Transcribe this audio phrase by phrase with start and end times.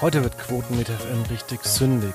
[0.00, 2.14] Heute wird Quoten mit FM richtig sündig.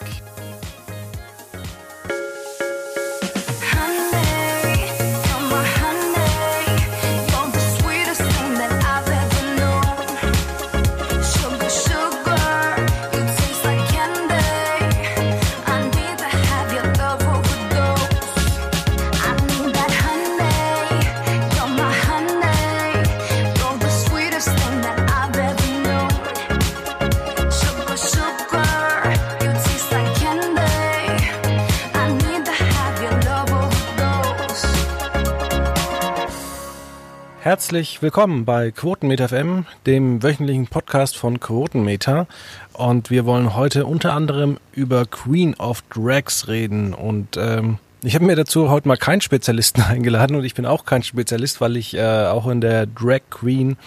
[37.74, 42.28] Herzlich willkommen bei Quotenmeter FM, dem wöchentlichen Podcast von Quotenmeter.
[42.74, 46.94] Und wir wollen heute unter anderem über Queen of Drags reden.
[46.94, 50.86] Und ähm, ich habe mir dazu heute mal keinen Spezialisten eingeladen und ich bin auch
[50.86, 53.78] kein Spezialist, weil ich äh, auch in der Drag Queen,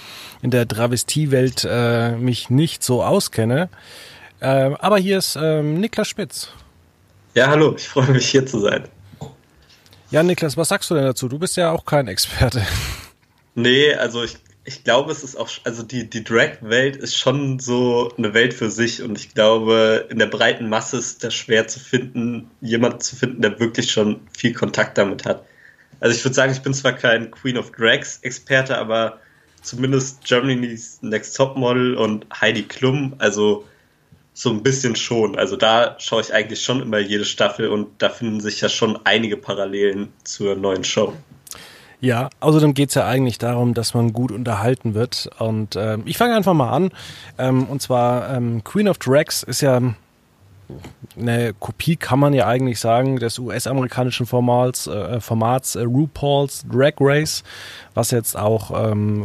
[0.42, 3.68] in der Travestiewelt äh, mich nicht so auskenne.
[4.41, 6.48] Äh, aber hier ist ähm, Niklas Spitz.
[7.36, 8.89] Ja, hallo, ich freue mich hier zu sein.
[10.11, 11.28] Ja, Niklas, was sagst du denn dazu?
[11.28, 12.66] Du bist ja auch kein Experte.
[13.56, 18.12] Nee, also ich, ich glaube, es ist auch, also die, die Drag-Welt ist schon so
[18.18, 21.80] eine Welt für sich und ich glaube, in der breiten Masse ist das schwer zu
[21.80, 25.46] finden, jemanden zu finden, der wirklich schon viel Kontakt damit hat.
[26.00, 29.20] Also ich würde sagen, ich bin zwar kein Queen of Drags Experte, aber
[29.62, 33.64] zumindest Germany's Next Top Model und Heidi Klum, also
[34.34, 35.38] so ein bisschen schon.
[35.38, 38.98] Also da schaue ich eigentlich schon immer jede Staffel und da finden sich ja schon
[39.04, 41.14] einige Parallelen zur neuen Show.
[42.00, 45.30] Ja, außerdem geht es ja eigentlich darum, dass man gut unterhalten wird.
[45.39, 46.91] Und ähm, ich fange einfach mal an.
[47.39, 49.80] Ähm, und zwar ähm, Queen of Drags ist ja
[51.17, 56.94] eine Kopie, kann man ja eigentlich sagen, des US-amerikanischen Formats, äh, Formats äh, RuPaul's Drag
[57.00, 57.44] Race,
[57.94, 59.24] was jetzt auch ähm,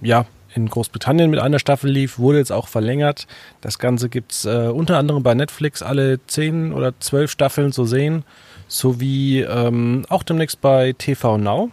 [0.00, 3.28] ja in Großbritannien mit einer Staffel lief, wurde jetzt auch verlängert.
[3.60, 8.24] Das Ganze gibt's äh, unter anderem bei Netflix alle zehn oder zwölf Staffeln zu sehen,
[8.66, 11.70] sowie ähm, auch demnächst bei TV Now.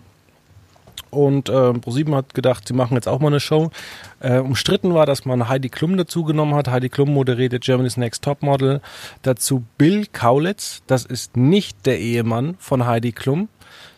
[1.10, 3.72] Und äh, ProSieben hat gedacht, sie machen jetzt auch mal eine Show.
[4.20, 6.68] Äh, umstritten war, dass man Heidi Klum dazu genommen hat.
[6.68, 8.82] Heidi Klum moderierte Germany's Next Top Model.
[9.22, 10.82] Dazu Bill Kaulitz.
[10.88, 13.50] Das ist nicht der Ehemann von Heidi Klum,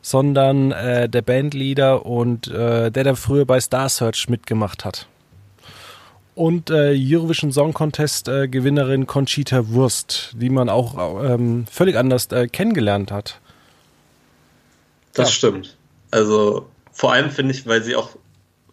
[0.01, 5.07] sondern äh, der Bandleader und äh, der, der früher bei Star Search mitgemacht hat.
[6.35, 12.27] Und äh, Eurovision Song Contest äh, Gewinnerin Conchita Wurst, die man auch ähm, völlig anders
[12.27, 13.41] äh, kennengelernt hat.
[15.13, 15.33] Das ja.
[15.33, 15.75] stimmt.
[16.11, 16.67] Also
[16.99, 18.17] vor allem finde ich, weil sie auch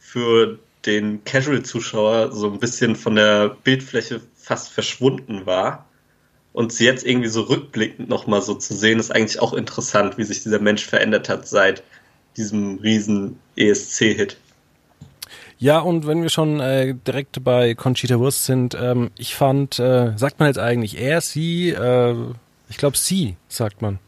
[0.00, 5.86] für den Casual-Zuschauer so ein bisschen von der Bildfläche fast verschwunden war.
[6.52, 10.24] Und sie jetzt irgendwie so rückblickend nochmal so zu sehen, ist eigentlich auch interessant, wie
[10.24, 11.84] sich dieser Mensch verändert hat seit
[12.36, 14.38] diesem riesen ESC-Hit.
[15.60, 20.14] Ja, und wenn wir schon äh, direkt bei Conchita Wurst sind, ähm, ich fand, äh,
[20.16, 22.16] sagt man jetzt eigentlich er, sie, äh,
[22.68, 24.00] ich glaube sie, sagt man.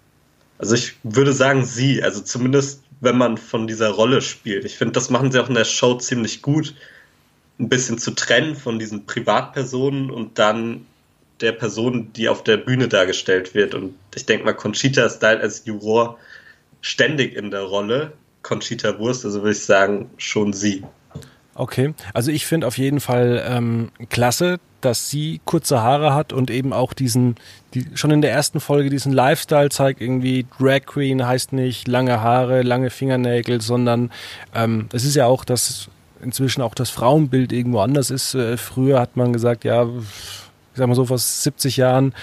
[0.59, 4.65] Also ich würde sagen sie, also zumindest wenn man von dieser Rolle spielt.
[4.65, 6.75] Ich finde, das machen sie auch in der Show ziemlich gut,
[7.59, 10.87] ein bisschen zu trennen von diesen Privatpersonen und dann
[11.41, 13.75] der Person, die auf der Bühne dargestellt wird.
[13.75, 16.19] Und ich denke mal, Conchita ist da als Juror
[16.81, 18.13] ständig in der Rolle.
[18.43, 20.85] Conchita Wurst, also würde ich sagen, schon sie.
[21.59, 26.53] Okay, also ich finde auf jeden Fall ähm, klasse, dass sie kurze Haare hat und
[26.53, 27.35] eben auch diesen,
[27.75, 32.21] die, schon in der ersten Folge diesen Lifestyle zeigt, irgendwie Drag Queen heißt nicht lange
[32.21, 34.13] Haare, lange Fingernägel, sondern
[34.55, 35.89] ähm, es ist ja auch, dass
[36.23, 38.37] inzwischen auch das Frauenbild irgendwo anders ist.
[38.37, 42.15] Äh, früher hat man gesagt, ja, ich sag mal so vor 70 Jahren,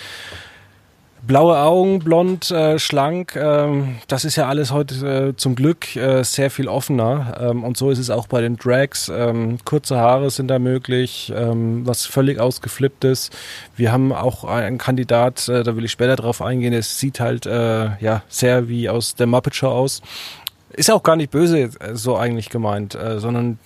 [1.27, 6.23] Blaue Augen, blond, äh, schlank, ähm, das ist ja alles heute äh, zum Glück äh,
[6.23, 7.37] sehr viel offener.
[7.39, 9.09] Ähm, und so ist es auch bei den Drags.
[9.09, 13.35] Ähm, kurze Haare sind da möglich, ähm, was völlig ausgeflippt ist.
[13.75, 17.47] Wir haben auch einen Kandidat, äh, da will ich später drauf eingehen, der sieht halt
[17.47, 20.03] äh, ja sehr wie aus der Muppet Show aus.
[20.73, 23.57] Ist ja auch gar nicht böse äh, so eigentlich gemeint, äh, sondern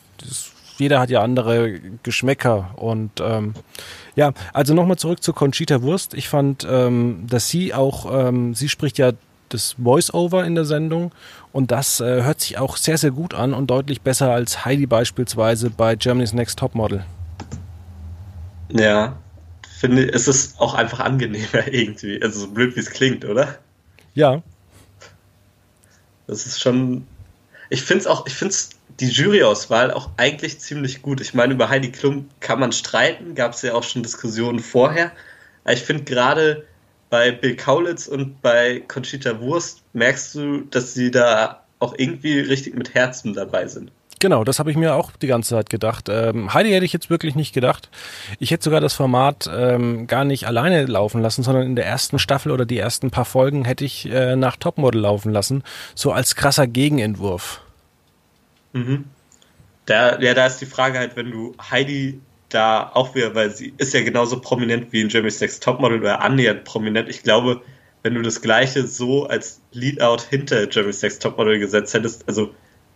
[0.77, 3.53] jeder hat ja andere Geschmäcker und ähm,
[4.19, 6.13] ja, also nochmal zurück zu Conchita Wurst.
[6.13, 9.13] Ich fand, ähm, dass sie auch, ähm, sie spricht ja
[9.47, 11.13] das Voice-Over in der Sendung
[11.53, 14.87] und das äh, hört sich auch sehr, sehr gut an und deutlich besser als Heidi
[14.87, 17.05] beispielsweise bei Germany's Next Top Model.
[18.73, 19.15] Ja,
[19.77, 23.55] finde es ist auch einfach angenehmer irgendwie, also so blöd wie es klingt, oder?
[24.15, 24.43] Ja.
[26.27, 27.07] Das ist schon,
[27.69, 31.21] ich finde es auch, ich finde es die Juryauswahl auch eigentlich ziemlich gut.
[31.21, 35.11] Ich meine, über Heidi Klum kann man streiten, gab es ja auch schon Diskussionen vorher.
[35.63, 36.65] Aber ich finde gerade
[37.09, 42.75] bei Bill Kaulitz und bei Conchita Wurst merkst du, dass sie da auch irgendwie richtig
[42.75, 43.91] mit Herzen dabei sind.
[44.19, 46.09] Genau, das habe ich mir auch die ganze Zeit gedacht.
[46.09, 47.89] Ähm, Heidi hätte ich jetzt wirklich nicht gedacht.
[48.37, 52.19] Ich hätte sogar das Format ähm, gar nicht alleine laufen lassen, sondern in der ersten
[52.19, 55.63] Staffel oder die ersten paar Folgen hätte ich äh, nach Topmodel laufen lassen,
[55.95, 57.61] so als krasser Gegenentwurf.
[58.73, 59.05] Mhm.
[59.85, 63.73] Da, ja, da ist die Frage halt, wenn du Heidi da auch wieder, weil sie
[63.77, 67.09] ist ja genauso prominent wie in Jeremy's Next Topmodel oder annähernd prominent.
[67.09, 67.61] Ich glaube,
[68.03, 72.53] wenn du das gleiche so als Leadout hinter Jeremy's Next Topmodel gesetzt hättest, also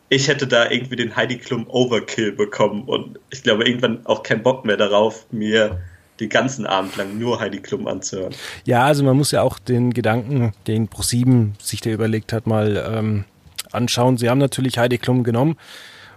[0.10, 4.44] ich hätte da irgendwie den Heidi Klum Overkill bekommen und ich glaube irgendwann auch keinen
[4.44, 5.82] Bock mehr darauf, mir
[6.20, 8.36] den ganzen Abend lang nur Heidi Klum anzuhören.
[8.66, 12.92] Ja, also man muss ja auch den Gedanken, den Pro7 sich da überlegt hat, mal
[12.92, 13.26] ähm,
[13.74, 14.18] anschauen.
[14.18, 15.58] Sie haben natürlich Heidi Klum genommen,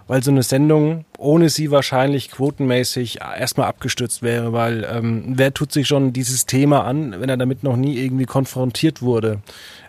[0.07, 5.73] weil so eine Sendung ohne sie wahrscheinlich quotenmäßig erstmal abgestürzt wäre, weil ähm, wer tut
[5.73, 9.41] sich schon dieses Thema an, wenn er damit noch nie irgendwie konfrontiert wurde?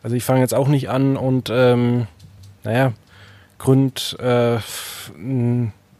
[0.03, 2.07] Also ich fange jetzt auch nicht an und ähm,
[2.63, 2.93] naja,
[3.59, 4.57] gründ, äh,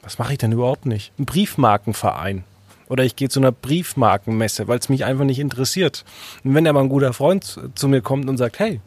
[0.02, 1.12] was mache ich denn überhaupt nicht?
[1.20, 2.44] Ein Briefmarkenverein.
[2.90, 6.06] Oder ich gehe zu einer Briefmarkenmesse, weil es mich einfach nicht interessiert.
[6.44, 8.80] Und wenn aber ein guter Freund zu mir kommt und sagt, hey,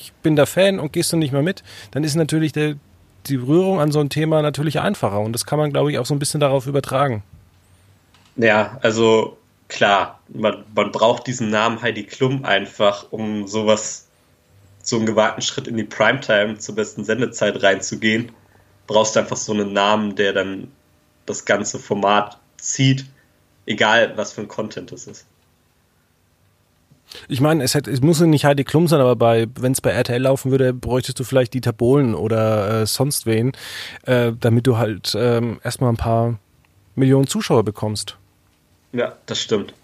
[0.00, 2.76] ich bin der Fan und gehst du nicht mehr mit, dann ist natürlich der,
[3.26, 5.20] die Berührung an so ein Thema natürlich einfacher.
[5.20, 7.22] Und das kann man, glaube ich, auch so ein bisschen darauf übertragen.
[8.36, 9.36] Ja, also
[9.68, 14.06] klar, man, man braucht diesen Namen Heidi Klum einfach, um sowas
[14.82, 18.32] so einen gewagten Schritt in die Primetime zur besten Sendezeit reinzugehen,
[18.86, 20.70] brauchst du einfach so einen Namen, der dann
[21.26, 23.06] das ganze Format zieht,
[23.66, 25.26] egal was für ein Content es ist.
[27.28, 30.50] Ich meine, es, es muss nicht Heidi Klum sein, aber wenn es bei RTL laufen
[30.50, 33.52] würde, bräuchtest du vielleicht Dieter Bohlen oder äh, sonst wen,
[34.04, 36.38] äh, damit du halt äh, erstmal ein paar
[36.94, 38.16] Millionen Zuschauer bekommst.
[38.92, 39.74] Ja, das stimmt.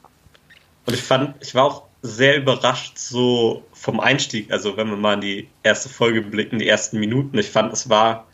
[0.86, 5.14] Und ich fand, ich war auch sehr überrascht, so vom Einstieg, also wenn wir mal
[5.14, 8.26] in die erste Folge blicken, die ersten Minuten, ich fand, es war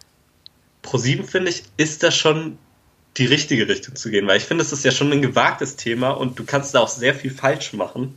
[0.82, 2.58] pro sieben, finde ich, ist das schon
[3.16, 6.10] die richtige Richtung zu gehen, weil ich finde, es ist ja schon ein gewagtes Thema
[6.10, 8.14] und du kannst da auch sehr viel falsch machen.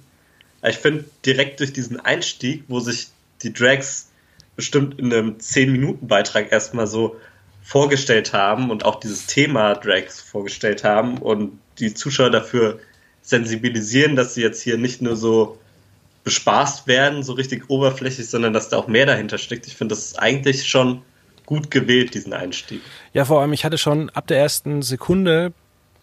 [0.67, 3.07] Ich finde, direkt durch diesen Einstieg, wo sich
[3.43, 4.09] die Drags
[4.55, 7.15] bestimmt in einem 10-Minuten-Beitrag erstmal so
[7.61, 12.79] vorgestellt haben und auch dieses Thema Drags vorgestellt haben und die Zuschauer dafür
[13.21, 15.57] sensibilisieren, dass sie jetzt hier nicht nur so
[16.23, 19.67] bespaßt werden, so richtig oberflächlich, sondern dass da auch mehr dahinter steckt.
[19.67, 21.01] Ich finde, das ist eigentlich schon
[21.45, 22.81] gut gewählt, diesen Einstieg.
[23.13, 25.53] Ja, vor allem, ich hatte schon ab der ersten Sekunde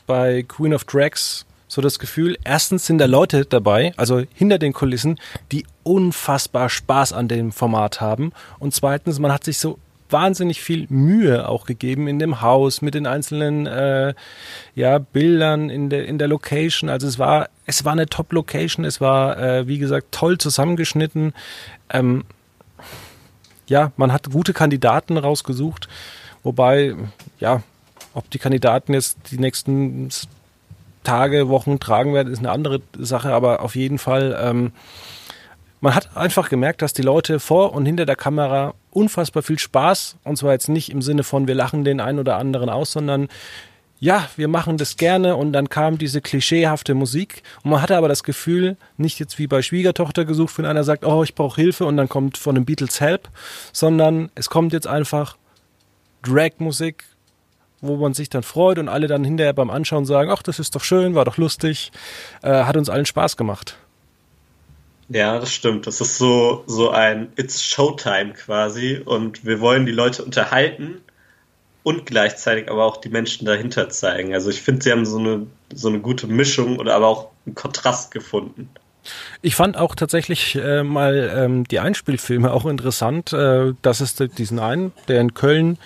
[0.06, 4.74] bei Queen of Drags so das Gefühl, erstens sind da Leute dabei, also hinter den
[4.74, 5.18] Kulissen,
[5.52, 8.32] die unfassbar Spaß an dem Format haben.
[8.58, 9.78] Und zweitens, man hat sich so
[10.10, 14.12] wahnsinnig viel Mühe auch gegeben in dem Haus mit den einzelnen äh,
[14.74, 16.90] ja, Bildern in der, in der Location.
[16.90, 21.32] Also es war, es war eine Top-Location, es war, äh, wie gesagt, toll zusammengeschnitten.
[21.88, 22.24] Ähm,
[23.66, 25.88] ja, man hat gute Kandidaten rausgesucht,
[26.42, 26.94] wobei,
[27.40, 27.62] ja,
[28.12, 30.10] ob die Kandidaten jetzt die nächsten
[31.02, 34.72] Tage, Wochen tragen werden, ist eine andere Sache, aber auf jeden Fall ähm,
[35.82, 40.16] man hat einfach gemerkt, dass die Leute vor und hinter der Kamera unfassbar viel Spaß,
[40.22, 43.28] und zwar jetzt nicht im Sinne von wir lachen den einen oder anderen aus, sondern
[43.98, 48.08] ja, wir machen das gerne und dann kam diese klischeehafte Musik und man hatte aber
[48.08, 51.84] das Gefühl, nicht jetzt wie bei Schwiegertochter gesucht, wenn einer sagt, oh, ich brauche Hilfe
[51.84, 53.28] und dann kommt von den Beatles Help,
[53.72, 55.36] sondern es kommt jetzt einfach
[56.22, 57.04] Drag-Musik,
[57.82, 60.74] wo man sich dann freut und alle dann hinterher beim Anschauen sagen, ach, das ist
[60.74, 61.92] doch schön, war doch lustig,
[62.42, 63.76] äh, hat uns allen Spaß gemacht.
[65.08, 65.86] Ja, das stimmt.
[65.86, 71.02] Das ist so, so ein It's Showtime quasi und wir wollen die Leute unterhalten
[71.82, 74.32] und gleichzeitig aber auch die Menschen dahinter zeigen.
[74.32, 77.54] Also ich finde, sie haben so eine, so eine gute Mischung oder aber auch einen
[77.54, 78.70] Kontrast gefunden.
[79.42, 83.32] Ich fand auch tatsächlich äh, mal ähm, die Einspielfilme auch interessant.
[83.32, 85.78] Äh, dass es diesen einen, der in Köln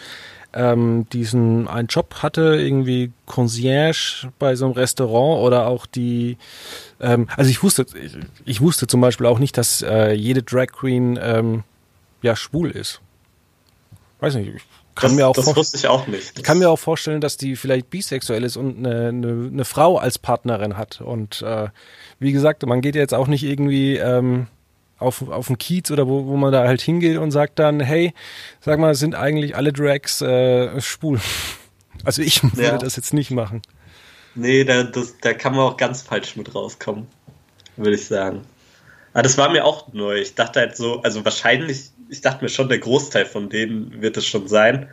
[0.56, 6.38] ähm, diesen einen Job hatte, irgendwie Concierge bei so einem Restaurant oder auch die,
[7.00, 10.68] ähm, also ich wusste, ich, ich, wusste zum Beispiel auch nicht, dass äh, jede Drag
[10.68, 11.62] Queen ähm,
[12.22, 13.00] ja schwul ist.
[14.20, 14.62] Weiß nicht, ich
[14.94, 16.32] kann das, mir auch das wusste ich auch nicht.
[16.38, 19.98] Ich kann mir auch vorstellen, dass die vielleicht bisexuell ist und eine, eine, eine Frau
[19.98, 21.02] als Partnerin hat.
[21.02, 21.68] Und äh,
[22.18, 24.46] wie gesagt, man geht jetzt auch nicht irgendwie ähm,
[24.98, 28.14] auf, auf dem Kiez oder wo, wo man da halt hingeht und sagt dann, hey,
[28.60, 31.20] sag mal, sind eigentlich alle Drags äh, schwul?
[32.04, 32.78] Also ich würde ja.
[32.78, 33.62] das jetzt nicht machen.
[34.36, 37.06] Nee, da, das, da kann man auch ganz falsch mit rauskommen,
[37.76, 38.42] würde ich sagen.
[39.14, 40.20] Aber das war mir auch neu.
[40.20, 44.18] Ich dachte halt so, also wahrscheinlich, ich dachte mir schon, der Großteil von denen wird
[44.18, 44.90] es schon sein.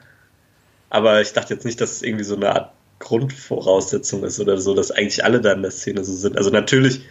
[0.90, 4.74] Aber ich dachte jetzt nicht, dass es irgendwie so eine Art Grundvoraussetzung ist oder so,
[4.74, 6.38] dass eigentlich alle da in der Szene so sind.
[6.38, 7.02] Also natürlich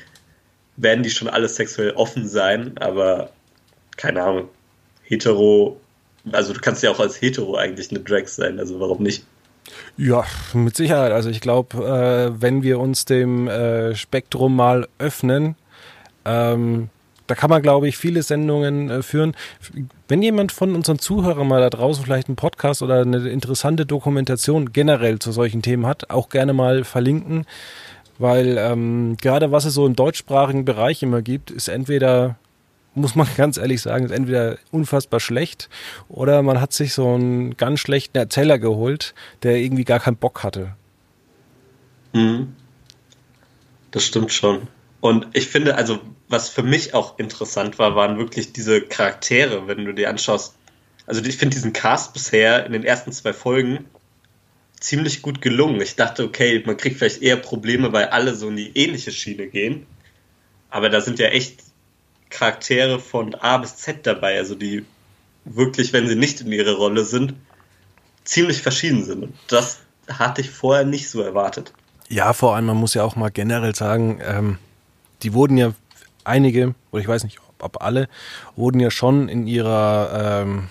[0.76, 3.30] werden die schon alle sexuell offen sein, aber
[3.96, 4.48] keine Ahnung,
[5.02, 5.78] hetero
[6.32, 9.24] Also du kannst ja auch als Hetero eigentlich eine Drag sein, also warum nicht?
[9.96, 10.24] Ja,
[10.54, 11.12] mit Sicherheit.
[11.12, 15.54] Also ich glaube, äh, wenn wir uns dem äh, Spektrum mal öffnen,
[16.24, 16.88] ähm,
[17.26, 19.34] da kann man, glaube ich, viele Sendungen äh, führen.
[20.08, 24.72] Wenn jemand von unseren Zuhörern mal da draußen vielleicht einen Podcast oder eine interessante Dokumentation
[24.72, 27.46] generell zu solchen Themen hat, auch gerne mal verlinken,
[28.22, 32.36] weil ähm, gerade was es so im deutschsprachigen Bereich immer gibt, ist entweder
[32.94, 35.68] muss man ganz ehrlich sagen, ist entweder unfassbar schlecht
[36.08, 40.42] oder man hat sich so einen ganz schlechten Erzähler geholt, der irgendwie gar keinen Bock
[40.42, 40.74] hatte.
[42.12, 42.54] Mhm.
[43.90, 44.68] Das stimmt schon.
[45.00, 45.98] Und ich finde, also
[46.28, 50.54] was für mich auch interessant war, waren wirklich diese Charaktere, wenn du dir anschaust.
[51.06, 53.86] Also ich finde diesen Cast bisher in den ersten zwei Folgen
[54.82, 55.80] ziemlich gut gelungen.
[55.80, 59.46] Ich dachte, okay, man kriegt vielleicht eher Probleme, weil alle so in die ähnliche Schiene
[59.46, 59.86] gehen.
[60.70, 61.60] Aber da sind ja echt
[62.30, 64.84] Charaktere von A bis Z dabei, also die
[65.44, 67.34] wirklich, wenn sie nicht in ihrer Rolle sind,
[68.24, 69.22] ziemlich verschieden sind.
[69.22, 71.72] Und das hatte ich vorher nicht so erwartet.
[72.08, 74.58] Ja, vor allem, man muss ja auch mal generell sagen, ähm,
[75.22, 75.74] die wurden ja
[76.24, 78.08] einige, oder ich weiß nicht, ob alle,
[78.56, 80.68] wurden ja schon in ihrer ähm,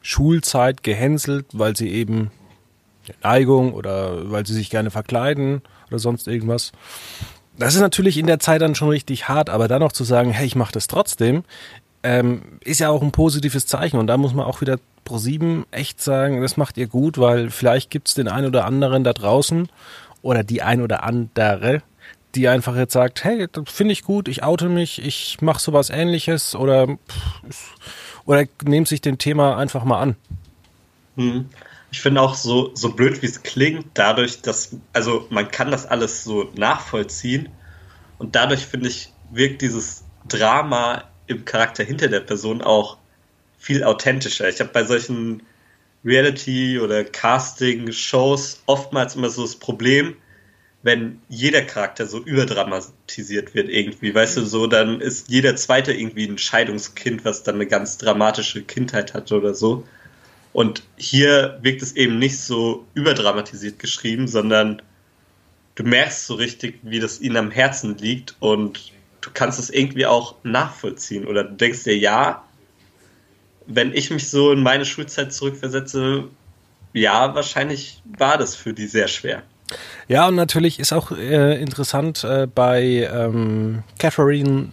[0.00, 2.30] Schulzeit gehänselt, weil sie eben
[3.22, 6.72] Neigung oder weil sie sich gerne verkleiden oder sonst irgendwas.
[7.58, 10.30] Das ist natürlich in der Zeit dann schon richtig hart, aber dann noch zu sagen,
[10.30, 11.42] hey, ich mache das trotzdem,
[12.02, 13.98] ähm, ist ja auch ein positives Zeichen.
[13.98, 17.50] Und da muss man auch wieder pro sieben echt sagen, das macht ihr gut, weil
[17.50, 19.68] vielleicht gibt es den einen oder anderen da draußen
[20.22, 21.82] oder die ein oder andere,
[22.34, 25.90] die einfach jetzt sagt, hey, das finde ich gut, ich oute mich, ich mache sowas
[25.90, 26.86] ähnliches oder,
[28.24, 30.16] oder nehmt sich dem Thema einfach mal an.
[31.90, 35.86] Ich finde auch so, so blöd, wie es klingt, dadurch, dass, also man kann das
[35.86, 37.48] alles so nachvollziehen
[38.18, 42.98] und dadurch finde ich, wirkt dieses Drama im Charakter hinter der Person auch
[43.58, 44.48] viel authentischer.
[44.48, 45.42] Ich habe bei solchen
[46.04, 50.16] Reality- oder Casting-Shows oftmals immer so das Problem,
[50.82, 56.26] wenn jeder Charakter so überdramatisiert wird irgendwie, weißt du, so, dann ist jeder zweite irgendwie
[56.26, 59.84] ein Scheidungskind, was dann eine ganz dramatische Kindheit hatte oder so.
[60.58, 64.82] Und hier wirkt es eben nicht so überdramatisiert geschrieben, sondern
[65.76, 70.06] du merkst so richtig, wie das ihnen am Herzen liegt und du kannst es irgendwie
[70.06, 72.42] auch nachvollziehen oder du denkst dir, ja,
[73.68, 76.24] wenn ich mich so in meine Schulzeit zurückversetze,
[76.92, 79.44] ja, wahrscheinlich war das für die sehr schwer.
[80.08, 84.72] Ja, und natürlich ist auch äh, interessant äh, bei ähm, Catherine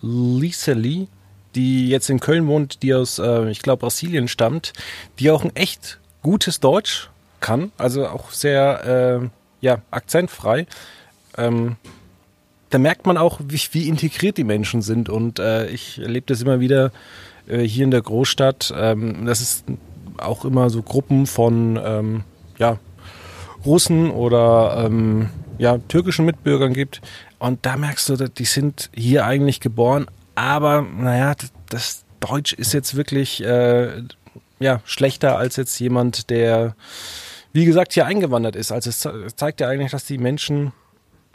[0.00, 1.08] Lisely,
[1.54, 4.72] die jetzt in Köln wohnt, die aus, äh, ich glaube, Brasilien stammt,
[5.18, 9.28] die auch ein echt gutes Deutsch kann, also auch sehr, äh,
[9.60, 10.66] ja, akzentfrei.
[11.36, 11.76] Ähm,
[12.70, 15.08] da merkt man auch, wie, wie integriert die Menschen sind.
[15.08, 16.90] Und äh, ich erlebe das immer wieder
[17.46, 18.72] äh, hier in der Großstadt.
[18.76, 19.64] Ähm, das ist
[20.18, 22.24] auch immer so Gruppen von ähm,
[22.58, 22.78] ja,
[23.64, 25.28] Russen oder ähm,
[25.58, 27.02] ja, türkischen Mitbürgern gibt.
[27.38, 31.34] Und da merkst du, die sind hier eigentlich geboren, aber naja,
[31.68, 34.02] das Deutsch ist jetzt wirklich äh,
[34.60, 36.74] ja, schlechter als jetzt jemand, der,
[37.52, 38.72] wie gesagt, hier eingewandert ist.
[38.72, 40.72] Also es zeigt ja eigentlich, dass die Menschen,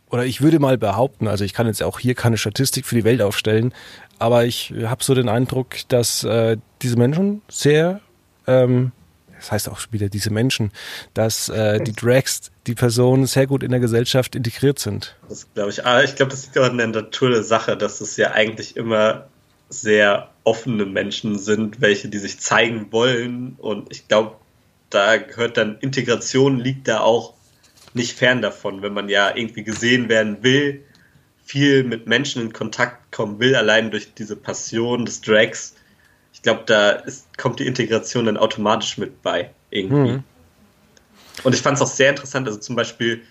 [0.09, 3.03] oder ich würde mal behaupten, also ich kann jetzt auch hier keine Statistik für die
[3.03, 3.73] Welt aufstellen,
[4.17, 7.99] aber ich habe so den Eindruck, dass äh, diese Menschen sehr
[8.47, 8.91] ähm,
[9.39, 10.71] das heißt auch wieder diese Menschen,
[11.13, 15.15] dass äh, die Drags, die Personen sehr gut in der Gesellschaft integriert sind.
[15.29, 15.85] Das glaube ich.
[15.85, 19.27] Aber ich glaube, das liegt in der Natur der Sache, dass es ja eigentlich immer
[19.69, 23.55] sehr offene Menschen sind, welche die sich zeigen wollen.
[23.57, 24.35] Und ich glaube,
[24.89, 27.33] da gehört dann Integration liegt da auch
[27.93, 30.83] nicht fern davon, wenn man ja irgendwie gesehen werden will,
[31.43, 35.75] viel mit Menschen in Kontakt kommen will, allein durch diese Passion des Drags
[36.37, 40.11] ich glaube, da ist, kommt die Integration dann automatisch mit bei, irgendwie.
[40.11, 40.23] Mhm.
[41.43, 43.23] Und ich fand es auch sehr interessant, also zum Beispiel,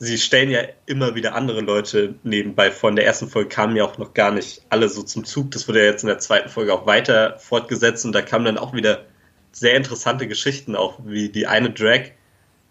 [0.00, 2.90] sie stellen ja immer wieder andere Leute nebenbei vor.
[2.90, 5.52] In der ersten Folge kamen ja auch noch gar nicht alle so zum Zug.
[5.52, 8.58] Das wurde ja jetzt in der zweiten Folge auch weiter fortgesetzt und da kamen dann
[8.58, 9.04] auch wieder
[9.52, 12.10] sehr interessante Geschichten, auch wie die eine Drag,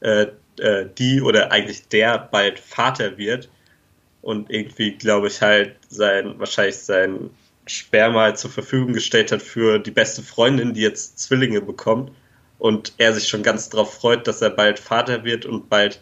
[0.02, 0.28] äh,
[0.60, 3.48] äh, die oder eigentlich der bald Vater wird
[4.22, 7.30] und irgendwie, glaube ich, halt sein, wahrscheinlich sein
[7.66, 12.12] Sperma zur Verfügung gestellt hat für die beste Freundin, die jetzt Zwillinge bekommt
[12.60, 16.00] und er sich schon ganz darauf freut, dass er bald Vater wird und bald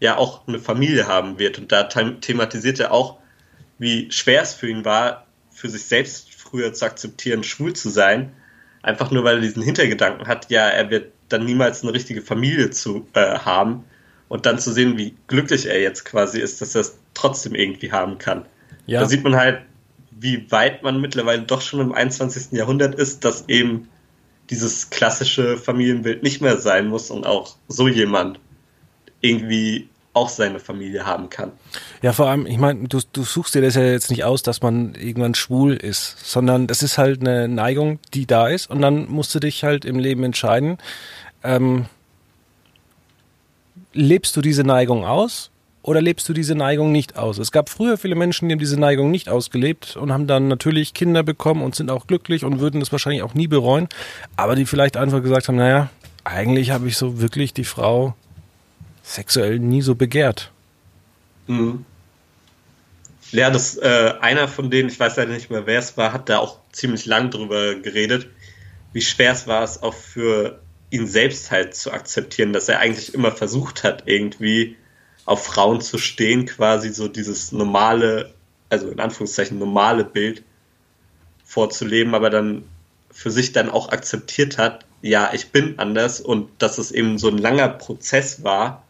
[0.00, 1.58] ja auch eine Familie haben wird.
[1.58, 3.18] Und da thematisiert er auch,
[3.78, 8.32] wie schwer es für ihn war, für sich selbst früher zu akzeptieren, schwul zu sein.
[8.82, 12.70] Einfach nur, weil er diesen Hintergedanken hat, ja, er wird dann niemals eine richtige Familie
[12.70, 13.84] zu äh, haben.
[14.28, 17.92] Und dann zu sehen, wie glücklich er jetzt quasi ist, dass er es trotzdem irgendwie
[17.92, 18.44] haben kann.
[18.86, 19.00] Ja.
[19.00, 19.60] Da sieht man halt,
[20.18, 22.52] wie weit man mittlerweile doch schon im 21.
[22.52, 23.88] Jahrhundert ist, dass eben
[24.48, 28.40] dieses klassische Familienbild nicht mehr sein muss und auch so jemand
[29.20, 31.52] irgendwie auch seine Familie haben kann.
[32.00, 34.62] Ja, vor allem, ich meine, du, du suchst dir das ja jetzt nicht aus, dass
[34.62, 39.10] man irgendwann schwul ist, sondern das ist halt eine Neigung, die da ist und dann
[39.10, 40.78] musst du dich halt im Leben entscheiden,
[41.44, 41.84] ähm,
[43.92, 45.50] lebst du diese Neigung aus
[45.86, 47.38] oder lebst du diese Neigung nicht aus?
[47.38, 50.94] Es gab früher viele Menschen, die haben diese Neigung nicht ausgelebt und haben dann natürlich
[50.94, 53.88] Kinder bekommen und sind auch glücklich und würden das wahrscheinlich auch nie bereuen,
[54.36, 55.88] aber die vielleicht einfach gesagt haben, naja,
[56.24, 58.16] eigentlich habe ich so wirklich die Frau
[59.04, 60.50] sexuell nie so begehrt.
[61.46, 61.84] Mhm.
[63.30, 66.28] Ja, das äh, einer von denen, ich weiß leider nicht mehr, wer es war, hat
[66.28, 68.28] da auch ziemlich lang drüber geredet,
[68.92, 73.14] wie schwer es war, es auch für ihn selbst halt zu akzeptieren, dass er eigentlich
[73.14, 74.76] immer versucht hat, irgendwie
[75.26, 78.32] auf Frauen zu stehen, quasi so dieses normale,
[78.70, 80.42] also in Anführungszeichen normale Bild
[81.44, 82.64] vorzuleben, aber dann
[83.10, 87.28] für sich dann auch akzeptiert hat, ja, ich bin anders und dass es eben so
[87.28, 88.84] ein langer Prozess war,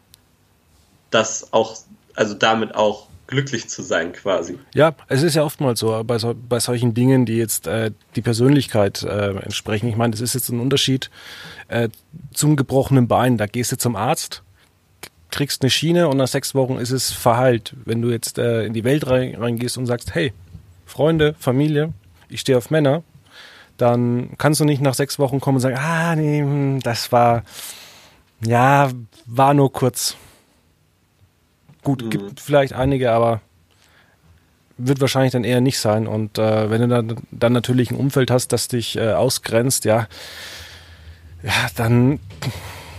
[1.11, 1.77] das auch,
[2.15, 4.57] also damit auch glücklich zu sein quasi.
[4.73, 8.21] Ja, es ist ja oftmals so, bei, so, bei solchen Dingen, die jetzt äh, die
[8.21, 9.87] Persönlichkeit äh, entsprechen.
[9.87, 11.09] Ich meine, das ist jetzt ein Unterschied
[11.67, 11.89] äh,
[12.33, 13.37] zum gebrochenen Bein.
[13.37, 14.43] Da gehst du zum Arzt,
[15.31, 17.73] kriegst eine Schiene und nach sechs Wochen ist es verheilt.
[17.85, 20.33] Wenn du jetzt äh, in die Welt reingehst und sagst, hey,
[20.85, 21.93] Freunde, Familie,
[22.29, 23.03] ich stehe auf Männer,
[23.77, 27.43] dann kannst du nicht nach sechs Wochen kommen und sagen, ah, nee, hm, das war,
[28.41, 28.89] ja,
[29.25, 30.15] war nur kurz.
[31.83, 32.09] Gut, mhm.
[32.09, 33.41] gibt vielleicht einige, aber
[34.77, 36.07] wird wahrscheinlich dann eher nicht sein.
[36.07, 40.07] Und äh, wenn du dann, dann natürlich ein Umfeld hast, das dich äh, ausgrenzt, ja,
[41.43, 42.19] ja, dann,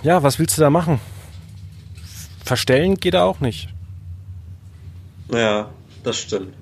[0.03, 1.01] ja, was willst du da machen?
[2.49, 3.69] Verstellen geht da auch nicht.
[5.31, 5.71] Ja,
[6.03, 6.55] das stimmt.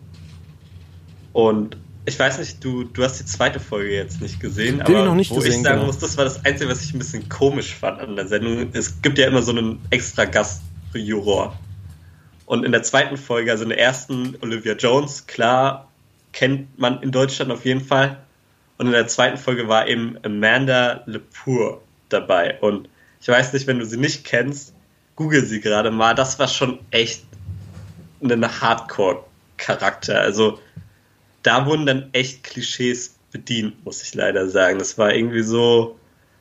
[1.33, 1.77] Und
[2.07, 5.15] ich weiß nicht, du, du hast die zweite Folge jetzt nicht gesehen, Den aber noch
[5.15, 5.87] nicht wo gesehen, ich sagen genau.
[5.87, 8.71] muss, das war das Einzige, was ich ein bisschen komisch fand an der Sendung.
[8.73, 11.57] Es gibt ja immer so einen extra Gastjuror.
[12.47, 15.89] Und in der zweiten Folge, also in der ersten, Olivia Jones, klar,
[16.33, 18.19] kennt man in Deutschland auf jeden Fall.
[18.79, 22.59] Und in der zweiten Folge war eben Amanda Lepore dabei.
[22.61, 22.89] Und
[23.21, 24.76] ich weiß nicht, wenn du sie nicht kennst,
[25.17, 26.15] google sie gerade mal.
[26.15, 27.25] Das war schon echt
[28.23, 30.21] ein Hardcore-Charakter.
[30.21, 30.61] Also
[31.43, 34.79] da wurden dann echt Klischees bedient, muss ich leider sagen.
[34.79, 35.99] Das war irgendwie so,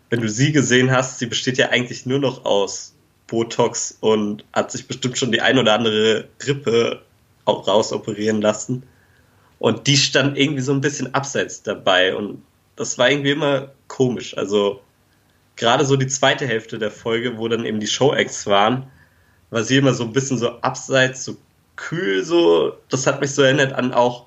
[0.10, 2.94] wenn du sie gesehen hast, sie besteht ja eigentlich nur noch aus
[3.28, 7.02] Botox und hat sich bestimmt schon die ein oder andere Rippe
[7.48, 8.84] rausoperieren lassen.
[9.60, 12.44] Und die stand irgendwie so ein bisschen abseits dabei und
[12.76, 14.38] das war irgendwie immer komisch.
[14.38, 14.82] Also
[15.56, 18.88] gerade so die zweite Hälfte der Folge, wo dann eben die Show-Acts waren,
[19.50, 21.38] war sie immer so ein bisschen so abseits, so
[21.76, 22.74] kühl, so.
[22.90, 24.26] Das hat mich so erinnert an auch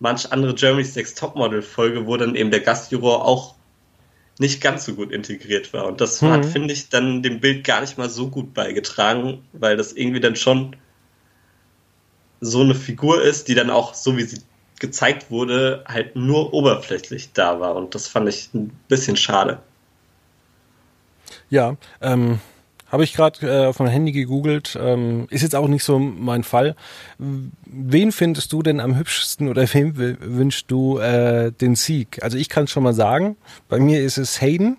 [0.00, 3.54] manch andere Germany's Next Topmodel Folge, wo dann eben der Gastjuror auch
[4.38, 5.86] nicht ganz so gut integriert war.
[5.86, 6.30] Und das Mhm.
[6.30, 10.20] hat, finde ich, dann dem Bild gar nicht mal so gut beigetragen, weil das irgendwie
[10.20, 10.76] dann schon
[12.40, 14.40] so eine Figur ist, die dann auch, so wie sie
[14.80, 17.76] gezeigt wurde, halt nur oberflächlich da war.
[17.76, 19.60] Und das fand ich ein bisschen schade.
[21.50, 22.40] Ja, ähm,
[22.94, 24.78] habe ich gerade äh, auf meinem Handy gegoogelt.
[24.80, 26.76] Ähm, ist jetzt auch nicht so mein Fall.
[27.18, 32.22] Wen findest du denn am hübschesten oder wem wünschst du äh, den Sieg?
[32.22, 33.36] Also ich kann schon mal sagen,
[33.68, 34.76] bei mir ist es Hayden,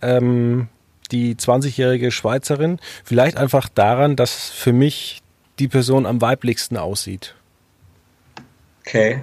[0.00, 0.68] ähm,
[1.10, 2.78] die 20-jährige Schweizerin.
[3.04, 5.20] Vielleicht einfach daran, dass für mich
[5.58, 7.34] die Person am weiblichsten aussieht.
[8.80, 9.22] Okay.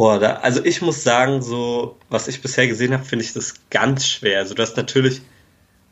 [0.00, 3.56] Boah, da, also ich muss sagen, so, was ich bisher gesehen habe, finde ich das
[3.68, 4.38] ganz schwer.
[4.38, 5.20] Also du hast natürlich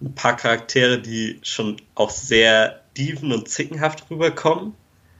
[0.00, 4.72] ein paar Charaktere, die schon auch sehr dieven und zickenhaft rüberkommen.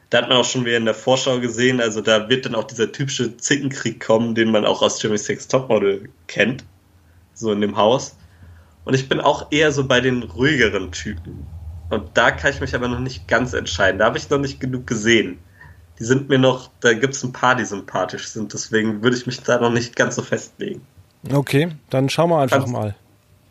[0.08, 2.64] Da hat man auch schon wieder in der Vorschau gesehen, also da wird dann auch
[2.64, 6.64] dieser typische Zickenkrieg kommen, den man auch aus Jimmy Six Topmodel kennt.
[7.34, 8.16] So in dem Haus.
[8.86, 11.46] Und ich bin auch eher so bei den ruhigeren Typen.
[11.90, 13.98] Und da kann ich mich aber noch nicht ganz entscheiden.
[13.98, 15.40] Da habe ich noch nicht genug gesehen
[15.98, 19.26] die sind mir noch, da gibt es ein paar, die sympathisch sind, deswegen würde ich
[19.26, 20.80] mich da noch nicht ganz so festlegen.
[21.32, 22.94] Okay, dann schauen wir einfach Kannst- mal.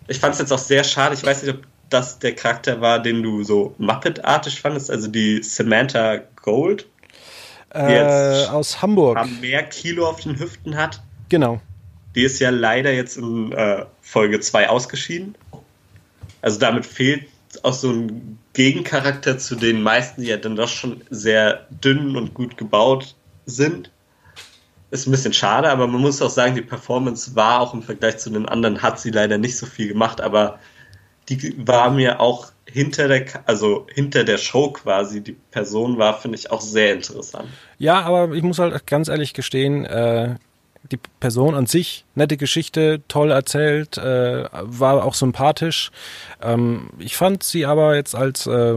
[0.08, 3.02] Ich fand es jetzt auch sehr schade, ich weiß nicht, ob das der Charakter war,
[3.02, 6.88] den du so Muppet-artig fandest, also die Samantha Gold,
[7.74, 9.20] Äh, Jetzt aus Hamburg.
[9.42, 11.02] mehr Kilo auf den Hüften hat.
[11.28, 11.60] Genau.
[12.16, 15.36] Die ist ja leider jetzt in äh, Folge 2 ausgeschieden.
[16.42, 17.26] Also damit fehlt
[17.64, 22.34] auch so ein Gegencharakter zu den meisten, die ja dann doch schon sehr dünn und
[22.34, 23.92] gut gebaut sind.
[24.90, 28.18] Ist ein bisschen schade, aber man muss auch sagen, die Performance war auch im Vergleich
[28.18, 30.60] zu den anderen, hat sie leider nicht so viel gemacht, aber
[31.30, 36.38] die war mir auch hinter der, also hinter der Show quasi, die Person war, finde
[36.38, 37.50] ich auch sehr interessant.
[37.78, 40.36] Ja, aber ich muss halt ganz ehrlich gestehen, äh,
[40.92, 45.92] die Person an sich, nette Geschichte, toll erzählt, äh, war auch sympathisch.
[46.42, 48.76] Ähm, ich fand sie aber jetzt als äh,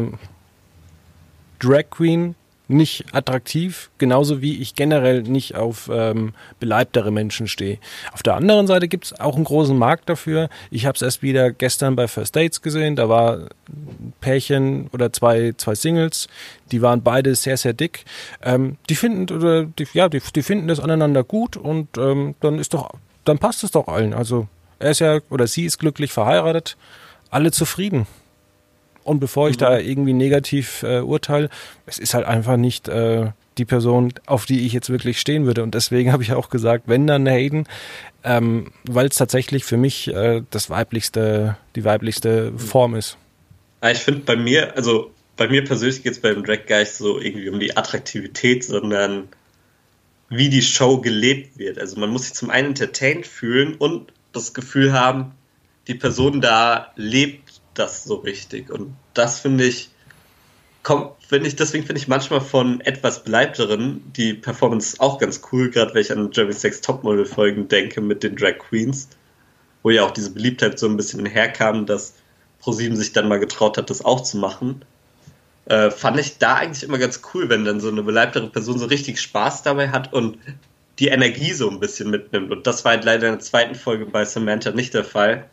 [1.58, 2.34] Drag Queen
[2.70, 7.78] nicht attraktiv, genauso wie ich generell nicht auf ähm, beleibtere Menschen stehe.
[8.12, 10.48] Auf der anderen Seite gibt es auch einen großen Markt dafür.
[10.70, 12.96] Ich habe es erst wieder gestern bei First Dates gesehen.
[12.96, 16.28] Da war ein Pärchen oder zwei, zwei Singles,
[16.70, 18.04] die waren beide sehr, sehr dick.
[18.42, 22.58] Ähm, die finden oder die, ja, die, die finden das aneinander gut und ähm, dann
[22.58, 22.90] ist doch,
[23.24, 24.14] dann passt es doch allen.
[24.14, 24.46] Also
[24.78, 26.76] er ist ja oder sie ist glücklich verheiratet,
[27.30, 28.06] alle zufrieden.
[29.04, 29.60] Und bevor ich mhm.
[29.60, 31.48] da irgendwie negativ äh, urteile,
[31.86, 35.62] es ist halt einfach nicht äh, die Person, auf die ich jetzt wirklich stehen würde.
[35.62, 37.66] Und deswegen habe ich auch gesagt, wenn dann Hayden,
[38.24, 43.16] ähm, weil es tatsächlich für mich äh, das weiblichste, die weiblichste Form ist.
[43.82, 47.18] Ich finde bei mir, also bei mir persönlich geht es beim Drag gar nicht so
[47.18, 49.28] irgendwie um die Attraktivität, sondern
[50.28, 51.78] wie die Show gelebt wird.
[51.78, 55.32] Also man muss sich zum einen entertained fühlen und das Gefühl haben,
[55.88, 57.39] die Person da lebt
[57.74, 58.70] das so richtig.
[58.70, 59.90] Und das finde ich,
[60.82, 65.70] kommt, finde ich, deswegen finde ich manchmal von etwas beleibteren die Performance auch ganz cool,
[65.70, 69.08] gerade wenn ich an Jeremy Sex Topmodel Folgen denke mit den Drag Queens,
[69.82, 72.14] wo ja auch diese Beliebtheit so ein bisschen herkam, dass
[72.60, 74.84] ProSieben sich dann mal getraut hat, das auch zu machen.
[75.66, 78.86] Äh, fand ich da eigentlich immer ganz cool, wenn dann so eine beleibtere Person so
[78.86, 80.38] richtig Spaß dabei hat und
[80.98, 82.50] die Energie so ein bisschen mitnimmt.
[82.50, 85.48] Und das war halt leider in der zweiten Folge bei Samantha nicht der Fall.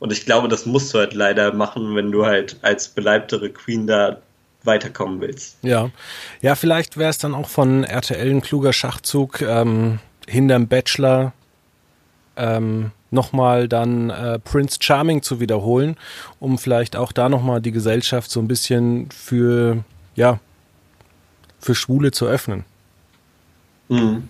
[0.00, 3.86] Und ich glaube, das musst du halt leider machen, wenn du halt als beleibtere Queen
[3.86, 4.20] da
[4.64, 5.58] weiterkommen willst.
[5.62, 5.90] Ja,
[6.40, 11.32] ja, vielleicht wäre es dann auch von RTL ein kluger Schachzug, ähm, hinterm Bachelor
[12.36, 15.96] ähm, nochmal dann äh, Prince Charming zu wiederholen,
[16.38, 19.84] um vielleicht auch da nochmal die Gesellschaft so ein bisschen für,
[20.14, 20.40] ja,
[21.58, 22.64] für Schwule zu öffnen.
[23.88, 24.28] Mhm.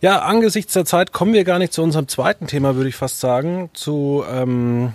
[0.00, 3.20] Ja, angesichts der Zeit kommen wir gar nicht zu unserem zweiten Thema, würde ich fast
[3.20, 4.94] sagen, zu ähm,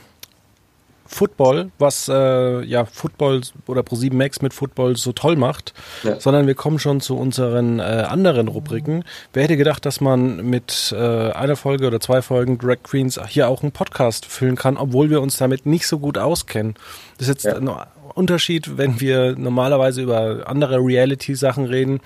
[1.06, 6.20] Football, was äh, ja Football oder Pro7 Max mit Football so toll macht, ja.
[6.20, 9.04] sondern wir kommen schon zu unseren äh, anderen Rubriken.
[9.32, 13.48] Wer hätte gedacht, dass man mit äh, einer Folge oder zwei Folgen Drag Queens hier
[13.48, 16.74] auch einen Podcast füllen kann, obwohl wir uns damit nicht so gut auskennen.
[17.18, 17.58] Das ist jetzt ja.
[17.58, 17.70] ein
[18.16, 22.02] Unterschied, wenn wir normalerweise über andere Reality-Sachen reden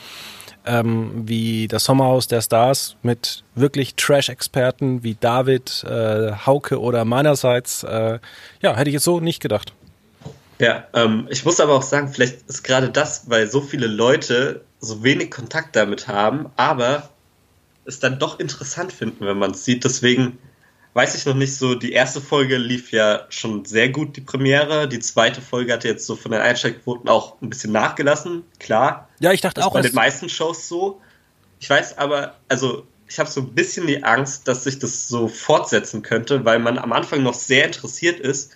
[0.70, 7.84] ähm, wie das Sommerhaus der Stars mit wirklich Trash-Experten wie David, äh, Hauke oder meinerseits,
[7.84, 8.20] äh,
[8.62, 9.74] ja, hätte ich jetzt so nicht gedacht.
[10.60, 14.62] Ja, ähm, ich muss aber auch sagen, vielleicht ist gerade das, weil so viele Leute
[14.80, 17.10] so wenig Kontakt damit haben, aber
[17.86, 19.84] es dann doch interessant finden, wenn man es sieht.
[19.84, 20.38] Deswegen
[20.94, 24.88] weiß ich noch nicht so, die erste Folge lief ja schon sehr gut, die Premiere.
[24.88, 29.08] Die zweite Folge hatte jetzt so von den Einsteigquoten auch ein bisschen nachgelassen, klar.
[29.20, 29.74] Ja, ich dachte auch.
[29.74, 31.02] Bei den meisten Shows so.
[31.60, 35.28] Ich weiß aber, also ich habe so ein bisschen die Angst, dass sich das so
[35.28, 38.52] fortsetzen könnte, weil man am Anfang noch sehr interessiert ist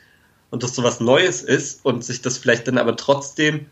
[0.52, 3.66] und das so was Neues ist und sich das vielleicht dann aber trotzdem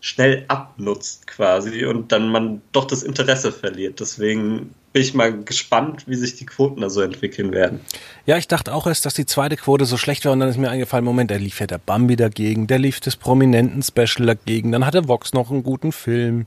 [0.00, 4.00] schnell abnutzt quasi und dann man doch das Interesse verliert.
[4.00, 7.80] Deswegen bin ich mal gespannt, wie sich die Quoten da so entwickeln werden.
[8.26, 10.56] Ja, ich dachte auch erst, dass die zweite Quote so schlecht war und dann ist
[10.56, 14.72] mir eingefallen, Moment, da lief ja der Bambi dagegen, der lief das prominenten Special dagegen,
[14.72, 16.46] dann hatte Vox noch einen guten Film.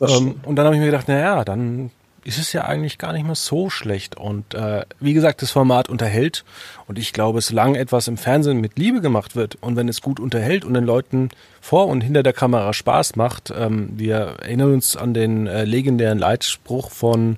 [0.00, 1.90] Ähm, und dann habe ich mir gedacht, naja, dann
[2.24, 4.16] ist es ja eigentlich gar nicht mehr so schlecht.
[4.16, 6.44] Und äh, wie gesagt, das Format unterhält.
[6.86, 10.20] Und ich glaube, solange etwas im Fernsehen mit Liebe gemacht wird und wenn es gut
[10.20, 11.30] unterhält und den Leuten
[11.60, 16.18] vor und hinter der Kamera Spaß macht, ähm, wir erinnern uns an den äh, legendären
[16.18, 17.36] Leitspruch von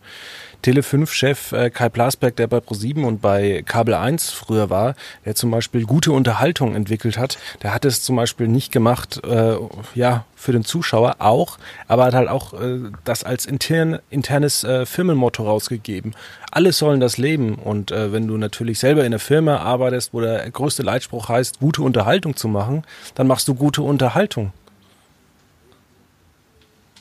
[0.62, 4.94] Tele5-Chef äh, Kai Plasberg, der bei Pro7 und bei Kabel 1 früher war,
[5.24, 9.56] der zum Beispiel gute Unterhaltung entwickelt hat, der hat es zum Beispiel nicht gemacht, äh,
[9.94, 14.86] ja, für den Zuschauer auch, aber hat halt auch äh, das als intern, internes äh,
[14.86, 16.14] Firmenmotto rausgegeben.
[16.50, 20.20] Alle sollen das leben und äh, wenn du natürlich selber in einer Firma arbeitest, wo
[20.20, 24.52] der größte Leitspruch heißt, gute Unterhaltung zu machen, dann machst du gute Unterhaltung.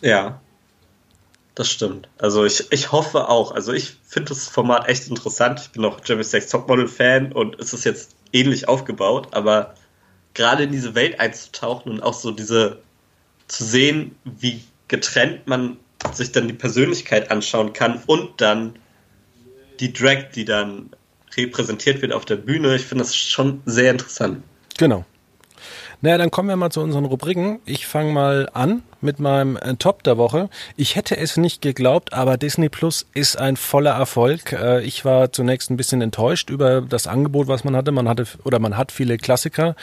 [0.01, 0.39] Ja,
[1.61, 2.09] das stimmt.
[2.17, 3.51] Also ich, ich hoffe auch.
[3.51, 5.59] Also ich finde das Format echt interessant.
[5.61, 9.75] Ich bin auch Jeremy Sex Topmodel Fan und es ist jetzt ähnlich aufgebaut, aber
[10.33, 12.79] gerade in diese Welt einzutauchen und auch so diese
[13.47, 15.77] zu sehen, wie getrennt man
[16.13, 18.73] sich dann die Persönlichkeit anschauen kann und dann
[19.79, 20.89] die Drag, die dann
[21.37, 22.75] repräsentiert wird auf der Bühne.
[22.75, 24.43] Ich finde das schon sehr interessant.
[24.79, 25.05] Genau.
[26.03, 27.59] Naja, dann kommen wir mal zu unseren Rubriken.
[27.65, 30.49] Ich fange mal an mit meinem äh, Top der Woche.
[30.75, 34.51] Ich hätte es nicht geglaubt, aber Disney Plus ist ein voller Erfolg.
[34.51, 37.91] Äh, ich war zunächst ein bisschen enttäuscht über das Angebot, was man hatte.
[37.91, 39.75] Man hatte oder man hat viele Klassiker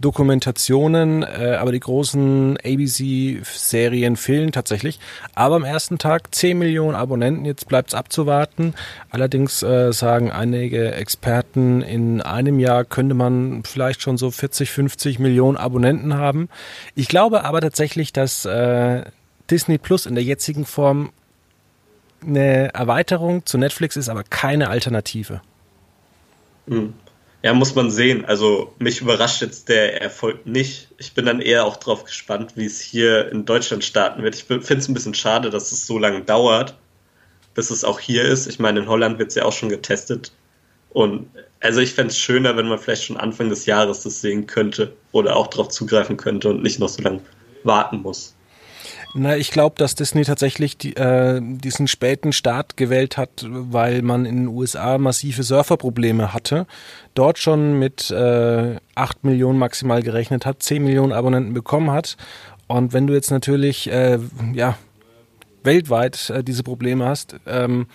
[0.00, 4.98] Dokumentationen, äh, aber die großen ABC-Serien fehlen tatsächlich.
[5.34, 8.74] Aber am ersten Tag 10 Millionen Abonnenten, jetzt bleibt es abzuwarten.
[9.10, 15.18] Allerdings äh, sagen einige Experten, in einem Jahr könnte man vielleicht schon so 40, 50
[15.18, 16.48] Millionen Abonnenten haben.
[16.94, 19.04] Ich glaube aber tatsächlich, dass äh,
[19.50, 21.10] Disney Plus in der jetzigen Form
[22.24, 25.42] eine Erweiterung zu Netflix ist, aber keine Alternative.
[26.66, 26.94] Mhm.
[27.42, 28.24] Ja, muss man sehen.
[28.26, 30.88] Also mich überrascht jetzt der Erfolg nicht.
[30.98, 34.34] Ich bin dann eher auch drauf gespannt, wie es hier in Deutschland starten wird.
[34.34, 36.76] Ich finde es ein bisschen schade, dass es so lange dauert,
[37.54, 38.46] bis es auch hier ist.
[38.46, 40.32] Ich meine, in Holland wird es ja auch schon getestet.
[40.90, 44.46] Und also ich fände es schöner, wenn man vielleicht schon Anfang des Jahres das sehen
[44.46, 47.20] könnte oder auch darauf zugreifen könnte und nicht noch so lange
[47.64, 48.34] warten muss.
[49.14, 54.24] Na, ich glaube, dass Disney tatsächlich die, äh, diesen späten Start gewählt hat, weil man
[54.24, 56.66] in den USA massive Surferprobleme hatte.
[57.14, 62.16] Dort schon mit äh, 8 Millionen maximal gerechnet hat, 10 Millionen Abonnenten bekommen hat.
[62.68, 64.18] Und wenn du jetzt natürlich äh,
[64.52, 64.78] ja,
[65.64, 67.86] weltweit äh, diese Probleme hast, ähm,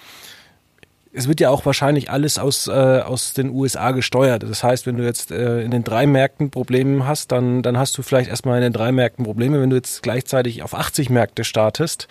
[1.15, 4.43] es wird ja auch wahrscheinlich alles aus, äh, aus den USA gesteuert.
[4.43, 7.97] Das heißt, wenn du jetzt äh, in den drei Märkten Probleme hast, dann, dann hast
[7.97, 9.62] du vielleicht erstmal in den drei Märkten Probleme.
[9.62, 12.08] Wenn du jetzt gleichzeitig auf 80 Märkte startest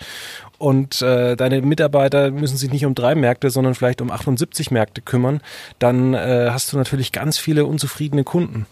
[0.57, 5.01] und äh, deine Mitarbeiter müssen sich nicht um drei Märkte, sondern vielleicht um 78 Märkte
[5.01, 5.41] kümmern,
[5.77, 8.65] dann äh, hast du natürlich ganz viele unzufriedene Kunden.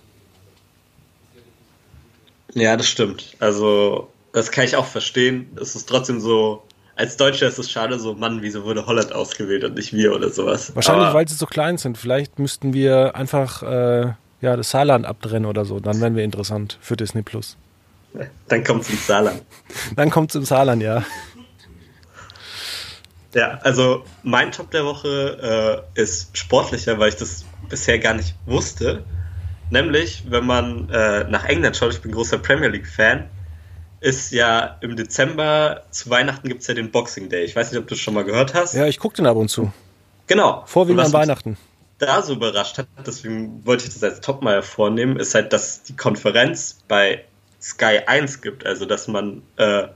[2.56, 3.36] Ja, das stimmt.
[3.40, 5.48] Also, das kann ich auch verstehen.
[5.60, 6.64] Es ist trotzdem so,
[6.96, 10.30] als Deutscher ist es schade, so, Mann, wieso wurde Holland ausgewählt und nicht wir oder
[10.30, 10.76] sowas.
[10.76, 11.98] Wahrscheinlich, Aber weil sie so klein sind.
[11.98, 15.80] Vielleicht müssten wir einfach äh, ja, das Saarland abtrennen oder so.
[15.80, 17.58] Dann wären wir interessant für Disney Plus.
[18.48, 19.42] Dann kommt es ins Saarland.
[19.96, 21.04] Dann kommt es im Saarland, ja.
[23.34, 28.36] Ja, also mein Top der Woche äh, ist sportlicher, weil ich das bisher gar nicht
[28.46, 29.04] wusste.
[29.72, 33.28] Nämlich, wenn man äh, nach England schaut, ich bin großer Premier League-Fan,
[34.04, 37.46] ist ja im Dezember zu Weihnachten gibt es ja den Boxing Day.
[37.46, 38.74] Ich weiß nicht, ob du es schon mal gehört hast.
[38.74, 39.72] Ja, ich gucke den ab und zu.
[40.28, 40.64] Genau.
[40.66, 41.58] Vorwiegend an Weihnachten.
[42.00, 45.84] Da so überrascht hat, deswegen wollte ich das als Top mal hervornehmen, ist halt, dass
[45.84, 47.24] die Konferenz bei
[47.62, 48.66] Sky 1 gibt.
[48.66, 49.88] Also, dass man, äh,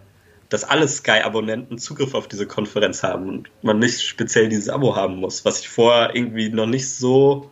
[0.48, 5.18] dass alle Sky-Abonnenten Zugriff auf diese Konferenz haben und man nicht speziell dieses Abo haben
[5.18, 7.52] muss, was ich vorher irgendwie noch nicht so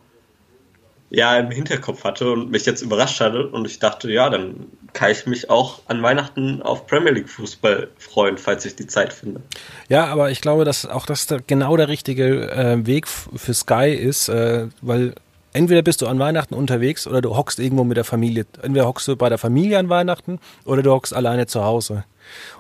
[1.10, 5.12] ja im Hinterkopf hatte und mich jetzt überrascht hatte und ich dachte, ja, dann kann
[5.12, 9.41] ich mich auch an Weihnachten auf Premier League Fußball freuen, falls ich die Zeit finde.
[9.89, 14.29] Ja, aber ich glaube, dass auch das genau der richtige äh, Weg für Sky ist,
[14.29, 15.13] äh, weil
[15.53, 18.47] entweder bist du an Weihnachten unterwegs oder du hockst irgendwo mit der Familie.
[18.62, 22.05] Entweder hockst du bei der Familie an Weihnachten oder du hockst alleine zu Hause.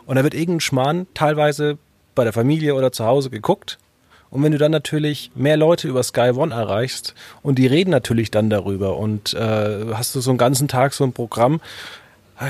[0.05, 1.79] Und da wird irgendein Schmarrn teilweise
[2.13, 3.79] bei der Familie oder zu Hause geguckt
[4.35, 8.31] und wenn du dann natürlich mehr Leute über Sky One erreichst und die reden natürlich
[8.31, 11.61] dann darüber und äh, hast du so einen ganzen Tag so ein Programm,